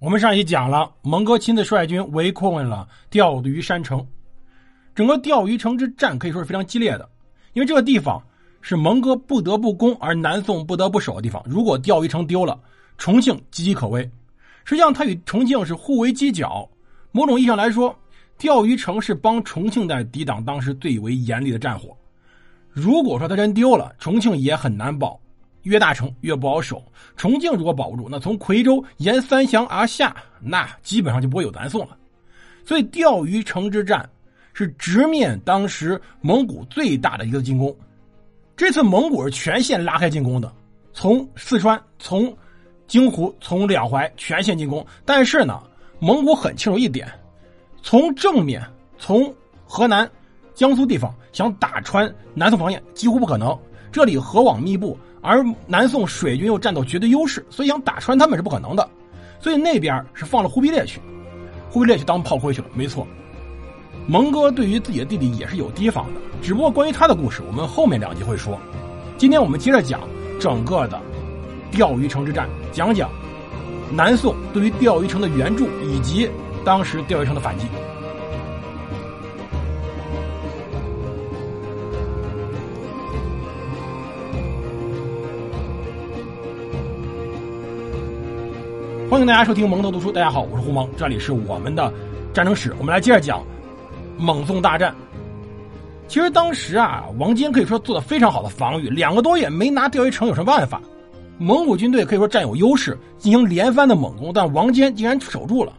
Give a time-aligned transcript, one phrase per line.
[0.00, 4.06] 我们上一讲了，蒙哥亲自率军围困了钓鱼山城，
[4.94, 7.08] 整个钓鱼城之战可以说是非常激烈的，
[7.54, 8.22] 因为这个地方
[8.60, 11.42] 是蒙哥不得不攻，而南宋不得不守的地方。
[11.46, 12.60] 如果钓鱼城丢了，
[12.98, 14.02] 重庆岌岌可危。
[14.64, 16.68] 实际上，它与重庆是互为犄角。
[17.12, 17.96] 某种意义上来说，
[18.36, 21.96] 钓鱼城是帮重庆在抵挡当时最为严厉的战火。
[22.70, 25.18] 如果说它真丢了，重庆也很难保。
[25.64, 26.82] 越大城越不好守，
[27.16, 31.96] 重庆如果保不住，那从夔州沿三峡而下，那基本上就不会有南宋了。
[32.64, 34.08] 所以钓鱼城之战
[34.52, 37.74] 是直面当时蒙古最大的一个进攻。
[38.56, 40.52] 这次蒙古是全线拉开进攻的，
[40.92, 42.34] 从四川、从
[42.86, 44.86] 京湖、从两淮全线进攻。
[45.04, 45.62] 但是呢，
[45.98, 47.10] 蒙古很清楚一点，
[47.82, 48.62] 从正面
[48.98, 49.34] 从
[49.66, 50.08] 河南、
[50.54, 53.58] 江苏地方想打穿南宋防线几乎不可能，
[53.90, 54.96] 这里河网密布。
[55.24, 58.86] 而南宋水军又占到绝对优势，所以想打穿他们是不可能的，
[59.40, 61.00] 所以那边是放了忽必烈去，
[61.70, 62.68] 忽必烈去当炮灰去了。
[62.74, 63.06] 没错，
[64.06, 68.60] 蒙哥对于自己的弟弟也是有提防的，只不过关于他的故事，我们后面两集会说。
[69.16, 70.00] 今天我们接着讲
[70.38, 71.00] 整个的
[71.70, 73.10] 钓鱼城之战，讲讲
[73.90, 76.28] 南宋对于钓鱼城的援助以及
[76.66, 77.66] 当时钓鱼城的反击。
[89.14, 90.10] 欢迎大家收听蒙德读书。
[90.10, 91.94] 大家好，我是胡蒙，这里是我们的
[92.32, 92.74] 战争史。
[92.80, 93.40] 我们来接着讲
[94.18, 94.92] 蒙宋大战。
[96.08, 100.82] 其实当时啊，王坚可以说做的非常好的防御，两个多月没拿钓鱼城有什么办法？
[101.38, 105.72] 蒙古军队可以说占有优势，进行连番的猛攻，但王坚竟然守住了。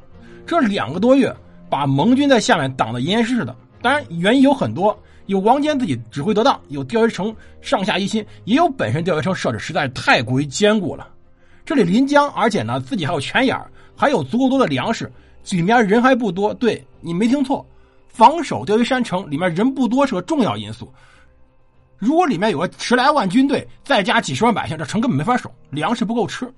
[0.46, 1.36] 这两个多月
[1.70, 3.54] 把蒙军在下面挡得严严实实的。
[3.82, 11.10] 当然原因有很多，有王坚自己指挥得当，有钓鱼城上下一心，也有本身钓鱼城设置实在是太过于坚固了。
[11.66, 13.60] 这里临江，而且呢，自己还有泉眼
[13.96, 15.12] 还有足够多的粮食，
[15.50, 16.54] 里面人还不多。
[16.54, 17.66] 对你没听错，
[18.08, 20.94] 防守钓鱼山城里面人不多是个重要因素。
[21.98, 26.54] 如果里面有个十来万军队，再加几十万百姓，这城根本没法守，粮食不够吃。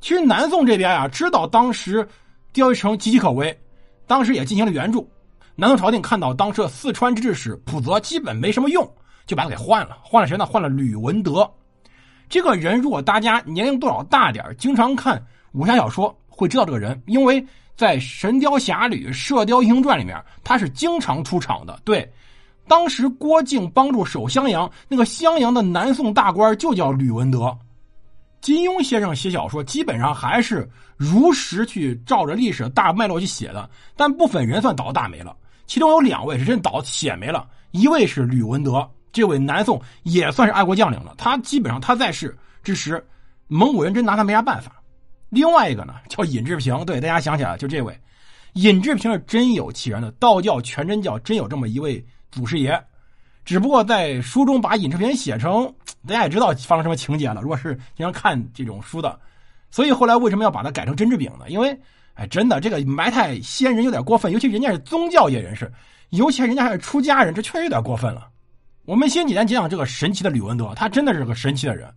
[0.00, 2.06] 其实南宋这边啊，知道当时
[2.52, 3.56] 钓鱼城岌岌可危，
[4.06, 5.08] 当时也进行了援助。
[5.54, 8.84] 南宋朝廷看到当时的四川之治使普泽基本没什么用，
[9.26, 9.96] 就把他给换了。
[10.02, 10.44] 换了谁呢？
[10.44, 11.48] 换了吕文德。
[12.34, 17.40] 这个人，如果大家年龄多少大点经常看武侠小说，会知道这个人，因为
[17.76, 21.78] 在《神雕侠侣》《射雕英雄传》里面，他是经常出场的。
[21.84, 22.12] 对，
[22.66, 27.56] 当时郭靖帮助守襄阳，那个襄阳的南宋大官就叫吕文德。
[28.40, 35.36] 金庸先生写小说，基本上还是如实去照着历史大脉络去写的，但部分人算倒大霉了。
[35.66, 38.90] 其中有两位是真倒血霉了，一位是吕文德。
[39.14, 43.02] 这位南宋也算是爱国将领了，他基本上他在世之时，
[43.46, 44.72] 蒙古人真拿他没啥办法。
[45.30, 47.98] 另外一个呢叫尹志平，对大家想起来就这位，
[48.54, 52.78] 尹志平是真有其人的，道教全真教真有这么一位祖师爷，
[53.44, 55.72] 只不过在书中把尹志平写成，
[56.06, 57.40] 大家也知道发生什么情节了。
[57.40, 59.18] 如果是经常看这种书的，
[59.70, 61.48] 所以后来为什么要把它改成甄志炳呢？
[61.48, 61.78] 因为
[62.14, 65.72] 哎，真的这个埋汰先人有点过分，尤其人家是宗教界人士，
[66.10, 68.28] 尤其人家还是出家人，这确实有点过分了。
[68.86, 71.90] 我们先简单讲讲这个神奇的吕文德，他真的是个神奇的人。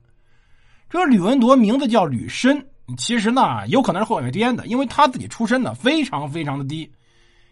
[0.89, 2.65] 这个吕文德名字叫吕深，
[2.97, 6.89] 其实呢有可能是后面编的，因为他自己出身呢非常非常的低。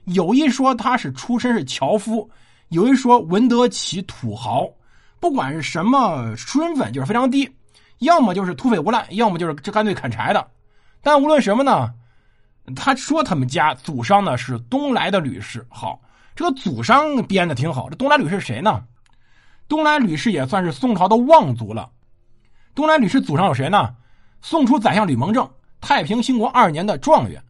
[0.05, 2.29] 有一说他是出身是樵夫，
[2.69, 4.69] 有一说文德起土豪，
[5.19, 7.49] 不管是什么身份就是非常低，
[7.99, 10.47] 要么就是土匪无赖，要么就是这干脆砍柴的。
[11.01, 11.93] 但无论什么呢，
[12.73, 15.65] 他说他们家祖上呢是东来的吕氏。
[15.69, 15.99] 好，
[16.37, 17.89] 这个祖上编的挺好。
[17.89, 18.81] 这东来吕氏是谁呢？
[19.67, 21.89] 东来吕氏也算是宋朝的望族了。
[22.73, 23.95] 东来吕氏祖上有谁呢？
[24.41, 25.49] 宋初宰相吕蒙正，
[25.81, 27.43] 太平兴国二年的状元，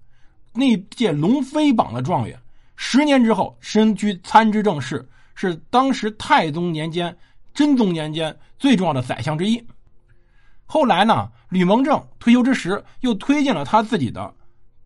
[0.54, 2.40] 那届龙飞榜的状元。
[2.78, 7.16] 十年之后，身居参知政事，是当时太宗年间、
[7.54, 9.62] 真宗年间最重要的宰相之一。
[10.66, 14.34] 后来呢，吕蒙正退休之时，又推荐了他自己的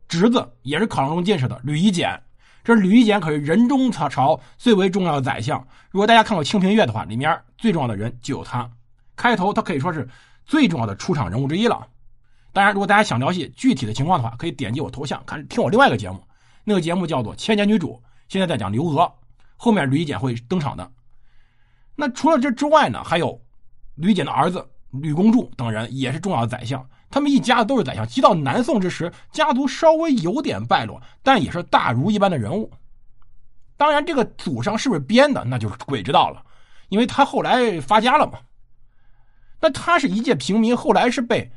[0.08, 2.20] 侄子，也是考上中进士的吕夷简。
[2.64, 5.66] 这吕夷简可是仁宗朝最为重要的宰相。
[5.90, 8.70] 如果大家看过《清平乐》的话，里面最重要的人就有他。
[9.16, 10.08] 开头他可以说是
[10.46, 11.88] 最重要的出场人物之一了。
[12.52, 16.24] 当然，如果大家想了解具体的情况的话，可以点击我头像看听我另外一个节目，
[16.64, 19.12] 那个节目叫做《千年女主》，现在在讲刘娥，
[19.58, 20.92] 后面吕夷简会登场的。
[21.96, 23.40] 那除了这之外呢，还有
[23.96, 26.84] 吕简的儿子吕公柱等人也是重要的宰相。
[27.10, 32.72] 他们一家子都是宰相，即到南宋之时，家族稍微有点败落，但也是大儒一般的人物。
[33.78, 36.44] 当然，这个祖上是不是编的，那就是鬼知道了，
[36.90, 38.40] 因为他后来发家了嘛。
[39.62, 41.52] 那他是一介平民，后来是被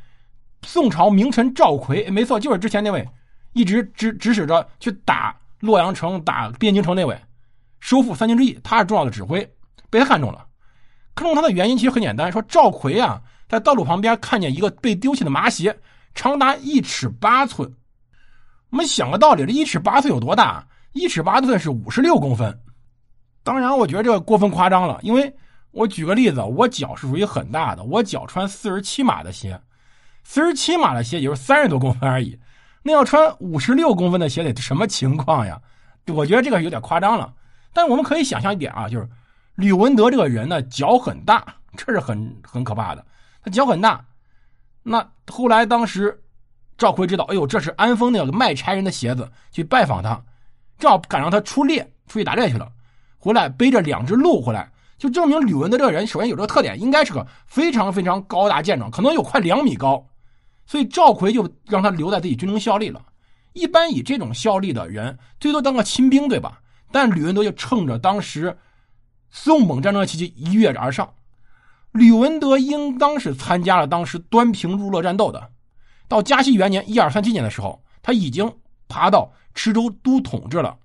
[0.63, 3.09] 宋朝名臣赵逵，没错，就是之前那位
[3.53, 7.21] 一直指指使着去打洛阳城、打汴京城那位，
[7.81, 9.53] 收复三京之役，他是重要的指挥，
[9.91, 10.47] 被他看中了。
[11.15, 13.21] 看中他的原因其实很简单，说赵奎啊，
[13.53, 15.79] 在道路旁边看见一个被丢弃的麻鞋，
[16.15, 17.71] 长达一尺八寸。
[18.71, 20.67] 我们想个道理，这一尺八寸有多大？
[20.93, 22.59] 一尺八寸是五十六公分。
[23.43, 25.31] 当然，我觉得这个过分夸张了，因为
[25.71, 29.61] 我举个例子，我脚是属于很大的，我脚穿四十七码的鞋，
[30.25, 32.39] 四十七码的鞋也就是三十多公分而已。
[32.83, 35.61] 那要穿五十六公分的鞋得什么情况呀？
[36.07, 37.31] 我觉得这个有点夸张了。
[37.75, 39.07] 但我们可以想象一点啊，就是
[39.57, 41.45] 吕文德这个人呢，脚很大，
[41.77, 43.05] 这是很很可怕的。
[43.43, 44.05] 他脚很大，
[44.83, 46.19] 那后来当时。
[46.79, 50.21] 赵奎知道，哎呦，这是安丰那个卖差人的鞋子，去拜访他，
[50.79, 52.73] 正好赶上他出猎，出去打猎去了，
[53.19, 60.05] 回来背着两只鹿回来，就证明吕文德这个人首先有这个特点，应该是个非常非常高大健壮，可能有快两米高，
[60.67, 63.01] 所以赵奎就让他留在自己军中效力了。
[63.53, 66.61] 一般以这种效力的人，最多当个亲兵，对吧？
[66.91, 68.59] 但吕文德就趁着当时
[69.31, 71.15] 宋蒙战争的契机一跃而上。
[71.93, 75.51] 吕文德应当是参加了当时端平入洛战斗的。
[76.09, 78.51] 到嘉熙元年（一二三七年）的时候，他已经
[78.89, 80.77] 爬到池州都统制了。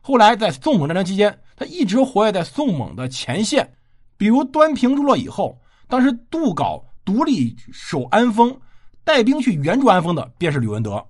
[0.00, 3.74] 后来在宋蒙战争期间，他一直活跃在宋蒙的前线。
[4.16, 8.60] 比如端平入洛以后，当时杜杲独立守安丰，
[9.04, 11.04] 带兵去援助安丰的便是吕文德。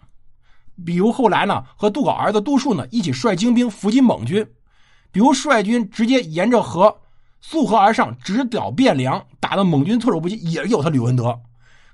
[0.85, 4.47] 比如后来呢，和杜杲儿子杜数呢一起率精兵伏击蒙军。
[5.13, 6.97] 比如率军直接沿着河
[7.41, 11.39] 溯河而上，直捣汴梁，打得蒙军措手不及，也有他吕文德。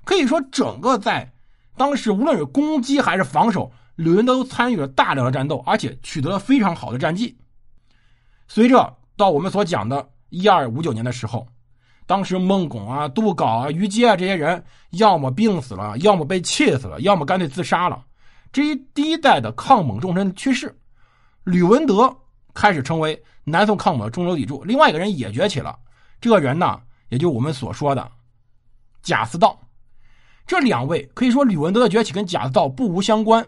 [0.03, 1.31] 可以说，整个在
[1.75, 7.37] 当时无论是攻击还是防守，吕文德都参与了大量的战斗，而且取得了非常好的战绩。
[8.47, 11.47] 随着到我们所讲的一二五九年的时候，
[12.05, 18.03] 当时孟拱啊、杜杲啊、于阶啊这些人，要么病死了，要么被气死了，要么干脆自杀了。
[18.53, 20.73] 这一第一代的抗蒙重臣去世，
[21.43, 22.15] 吕文德
[22.57, 24.63] 开始成为南宋抗蒙的中流砥柱。
[24.63, 25.77] 另外一个人也崛起了，
[26.19, 28.11] 这个人呢，也就我们所说的
[29.03, 29.59] 贾似道。
[30.47, 33.47] 这两位可以说，吕文德的崛起跟贾似道不无相关，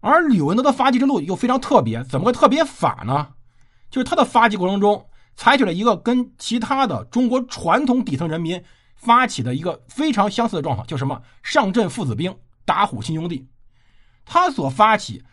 [0.00, 2.04] 而吕文德的发迹之路又非常特别。
[2.04, 3.30] 怎么个特别法呢？
[3.90, 8.62] 就是他的发迹过程中，采取了一个跟其他的中国传统底层人民
[8.94, 11.20] 发起的一个非常相似的状况，叫什么？
[11.42, 13.48] 上阵父子兵，打虎亲兄弟。
[14.24, 15.24] 他所发起，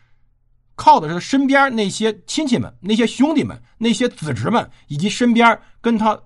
[0.79, 6.17] 靠的是身边那些亲戚们、那些兄弟们、那些子侄们，以及身边跟他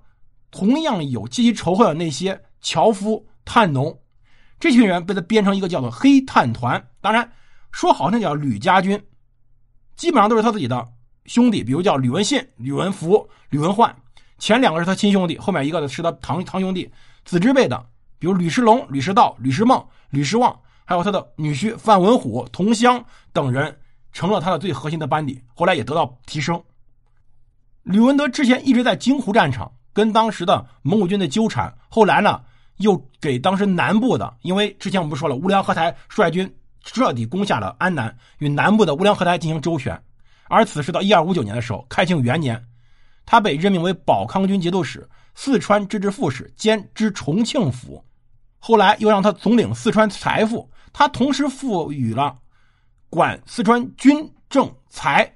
[0.51, 3.99] 同样有阶级仇恨的那些樵夫、探农。
[4.59, 7.27] 这群人被他编成一个叫做“黑炭团”，当然
[7.71, 9.01] 说好听叫吕家军，
[9.95, 10.87] 基本上都是他自己的
[11.25, 13.93] 兄弟，比如叫吕文信、吕文福、吕文焕，
[14.37, 16.87] 前两个是他亲兄弟，后面一个是他堂堂兄弟，
[17.25, 17.83] 子侄辈的，
[18.19, 23.03] 比如吕世龙、吕世道、吕世梦、吕世望，还有他的女婿范文虎、同乡
[23.33, 23.75] 等人，
[24.13, 26.63] 成了他的最核心的班底，后来也得到提升。
[27.81, 32.41] 吕文德之前一直在京湖战场跟当时的蒙古军的纠缠，后来呢？
[32.77, 36.51] 又给当时南部的，因为之前我们说了，乌梁合台率军
[36.81, 39.97] 彻底攻下了安南，与南部的乌梁合台进行周旋。
[40.49, 42.61] 而此时到一二五九年的时候，开庆元年，
[43.27, 48.03] 他被任命为保康军节度使、四川知制副使兼知重庆府。
[48.57, 52.35] 后来又让他总领四川财富，他同时赋予了
[53.13, 55.33] 管四川军政财，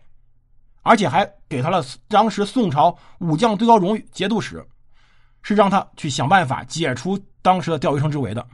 [0.82, 4.66] 而且还给他了当时宋朝武将最高荣誉节度使。
[5.44, 8.46] 是让他去想办法解除当时的钓鱼城之围的。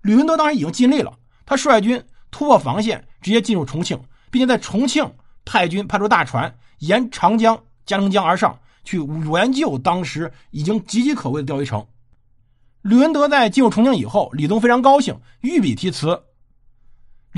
[0.00, 1.12] 吕文德当时已经尽力了，
[1.44, 5.12] 他率军突破防线，直接进入重庆，并且在重庆
[5.44, 11.86] 派军派出大船沿长江、嘉陵江而上，去援救当时已经岌岌可危的钓鱼城。
[12.80, 16.22] 吕文德在进入重庆以后，李宗非常高兴，御笔题词：“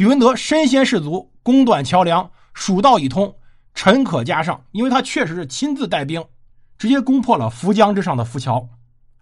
[0.01, 3.37] 吕文德身先士卒，攻断桥梁，蜀道已通，
[3.75, 6.25] 臣可加上。”因为他确实是亲自带兵。
[6.79, 8.67] 直接攻破了涪江之上的浮桥，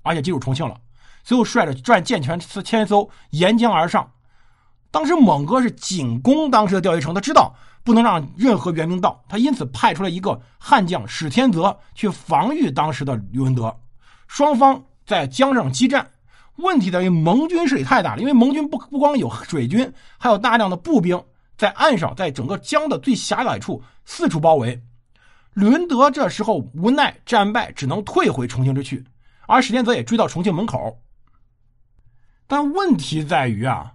[0.03, 0.77] 而且进入重庆了。
[1.25, 4.13] 随后率着战舰船千艘沿江而上。
[4.93, 13.77] 当时蒙哥是紧攻当时的钓鱼城，他知道不能让任何援兵到，他因此派出了一个悍将史天泽去防御当时的吕文德。
[14.29, 16.09] 双方在江上激战，
[16.59, 21.21] 问题在于盟军势力太大了，因为盟军不不光有水军，还有大量的步兵
[21.57, 24.83] 在岸上，在整个江的最狭窄处四处包围。
[25.55, 29.05] 吕文德这时候无奈战败，只能退回重庆之去，
[29.47, 31.00] 而史天泽也追到重庆门口。
[32.47, 33.95] 但问题在于啊，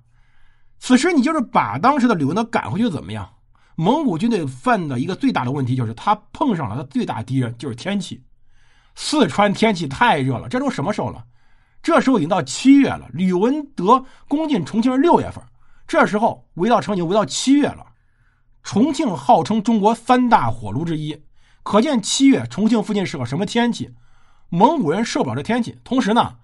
[0.80, 3.30] 此时你就是把当时的吕文德赶回去，怎么样？
[3.76, 8.24] 蒙古军队犯的一个最大的问题就是，他碰上了他最大敌人就是天气。
[8.96, 11.26] 四川天气太热了，这都什么时候了？
[11.84, 13.08] 这时候已经到七月了。
[13.14, 15.44] 吕文德攻进重庆是六月份，
[15.86, 17.86] 这时候围到城已经围到七月了。
[18.64, 21.22] 重庆号称中国三大火炉之一，
[21.62, 23.94] 可见七月重庆附近是个什么天气。
[24.48, 26.36] 蒙古人受不了这天气，同时呢，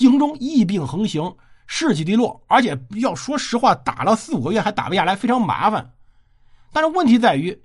[0.00, 1.36] 营中疫病横行，
[1.68, 5.92] 士气低落，而且要说实话，打了四五个月还打不下来，非常麻烦。
[6.72, 7.62] 但是问题在于，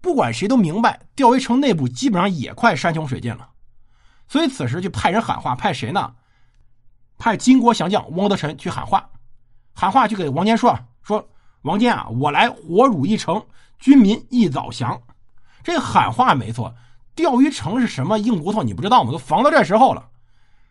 [0.00, 3.50] 不管谁都明白，钓鱼城内部基本上也快山穷水尽了，
[4.26, 6.14] 所以此时就派人喊话，派谁呢？
[7.18, 9.08] 派金国降将汪德臣去喊话，
[9.74, 11.26] 喊话去给王坚说啊说。
[11.62, 13.42] 王坚啊，我来火汝一城，
[13.78, 15.00] 军民一早降。
[15.62, 16.74] 这喊话没错，
[17.14, 18.62] 钓鱼城是什么硬骨头？
[18.62, 19.10] 你不知道吗？
[19.10, 20.06] 都防到这时候了。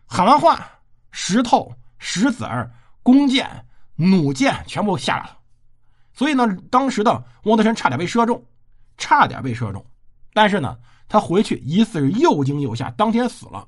[0.06, 0.64] 喊完话，
[1.10, 2.70] 石头、石子儿、
[3.02, 5.38] 弓箭、弩箭全部下来了。
[6.12, 8.40] 所以呢，当时的汪德臣差点被射中，
[8.96, 9.84] 差点被射中。
[10.32, 13.66] 但是呢，他回去疑似是又惊又吓，当天死了。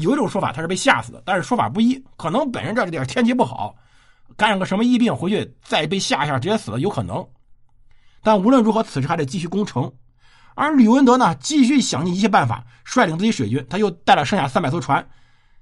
[0.00, 3.74] 有一种说法他是被吓死的，但是说法不一，可能本人这地儿天气不好。
[4.36, 7.26] 感染个什么疫病，回去再被吓一下，直接死了有可能。
[8.22, 9.92] 但无论如何，此时还得继续攻城。
[10.54, 15.06] 而吕文德呢，继续想尽一切办法，率领自己水军，他又带了剩下三百艘船，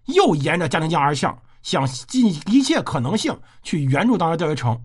[0.07, 4.80] 又沿着嘉陵江而向，想尽一切可能性去援助当时钓鱼城。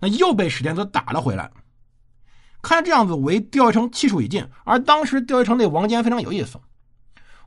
[0.00, 1.50] 那又被史殿泽打了回来。
[2.62, 4.46] 看这样子，为钓鱼城气数已尽。
[4.64, 6.58] 而当时钓鱼城内王坚非常有意思，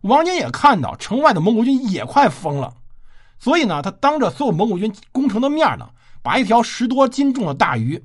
[0.01, 2.73] 王坚也看到城外的蒙古军也快疯了。
[3.39, 5.89] 所以呢，他当着所有蒙古军攻城的面呢，
[6.21, 8.03] 把一条十多斤重的大鱼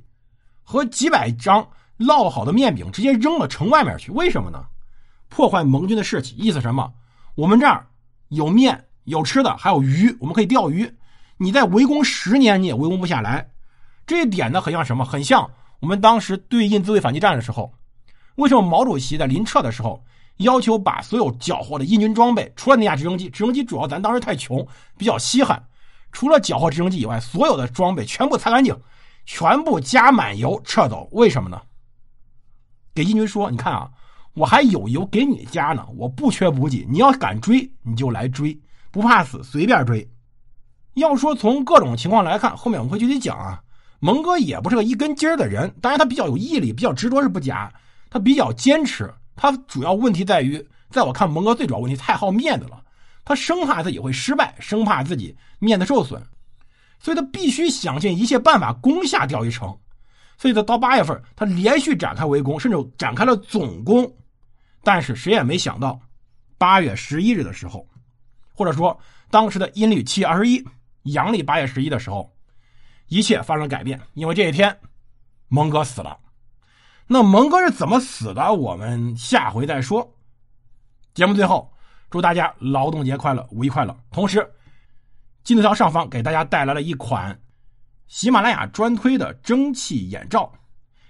[0.63, 1.67] 和几百张
[1.99, 4.11] 烙好的面饼直接扔了城外面去。
[4.13, 4.67] 为什么呢？
[5.29, 6.35] 破坏盟军的士气。
[6.37, 6.93] 意思什么？
[7.35, 7.87] 我们这儿
[8.29, 10.95] 有面有吃的，还有鱼，我们可以钓鱼。
[11.39, 13.51] 你在围攻十年，你也围攻不下来。
[14.07, 15.05] 这一点呢，很像什么？
[15.05, 17.73] 很像我们当时对印自卫反击战的时候，
[18.35, 20.05] 为什么毛主席在临撤的时候？
[20.39, 25.63] 要求把所有缴获的印军装备，除了那架直升机，直升机主要咱当时太穷，比较稀罕。
[26.11, 28.77] 除了缴获直升机以外，所有的装备全部擦干净，
[29.25, 31.09] 全部加满油撤走。
[31.13, 31.61] 为什么呢？
[32.95, 33.91] 给印军说：“你看啊，
[34.35, 36.87] 我还有油给你加呢，我不缺补给。
[36.91, 38.59] 你要敢追，你就来追，
[38.91, 40.07] 不怕死，随便追。”
[40.95, 43.63] 要说从各种情况来看，后面我们会具体讲啊。
[44.01, 47.73] 蒙哥也不是个一根筋的人，当然他比较有毅力，比较执着是不假，
[48.11, 49.11] 他比较坚持。
[49.35, 52.83] 他主要问题在于，在我看，蒙哥最主要问题太好面子了，
[53.25, 56.21] 他生怕自己会失败，生怕自己面子受损，
[56.99, 59.77] 所以他必须想尽一切办法攻下钓鱼城。
[60.39, 64.13] 所以，他到八月份，他连续展开围攻，甚至展开了总攻。
[64.83, 66.01] 但是，谁也没想到，
[66.59, 67.87] 八月十一日的时候，
[68.53, 68.99] 或者说
[69.31, 70.65] 当时的阴历七月二十一，
[71.05, 72.29] 阳历八月十一的时候，
[73.07, 74.77] 一切发生改变，因为这一天，
[75.47, 76.19] 蒙哥死了。
[77.13, 78.55] 那蒙哥是怎么死的？
[78.55, 80.17] 我们下回再说。
[81.13, 81.71] 节目最后，
[82.09, 83.95] 祝大家劳动节快乐，五一快乐！
[84.11, 84.51] 同时，
[85.45, 87.39] 金头条上方给大家带来了一款
[88.07, 90.51] 喜马拉雅专推的蒸汽眼罩，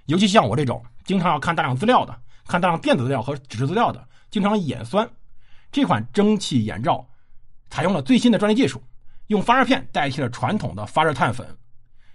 [0.07, 5.09] 尤其像我这种经常要看大量资料的、看大量电子资料和纸质资料的，经常眼酸。
[5.71, 7.09] 这款蒸汽眼罩
[7.71, 8.83] 采用了最新的专利技术，
[9.29, 11.47] 用发热片代替了传统的发热碳粉，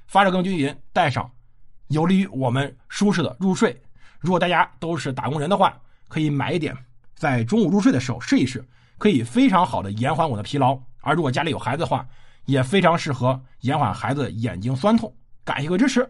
[0.07, 1.31] 发热更均匀，戴上。
[1.87, 3.75] 有利于我们舒适的入睡。
[4.19, 6.75] 如果大家都是打工人的话，可以买一点，
[7.15, 8.65] 在中午入睡的时候试一试，
[8.97, 10.79] 可以非常好的延缓我的疲劳。
[11.01, 12.05] 而如果家里有孩子的话，
[12.45, 15.13] 也非常适合延缓孩子眼睛酸痛。
[15.43, 16.09] 感谢各位支持，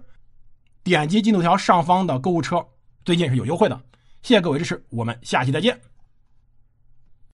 [0.83, 2.65] 点击进度条上方的购物车，
[3.03, 3.79] 最近是有优惠的。
[4.23, 5.96] 谢谢各位支持，我们下期再见。